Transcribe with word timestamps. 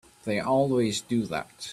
They 0.23 0.39
always 0.39 0.99
do 1.01 1.27
that. 1.27 1.67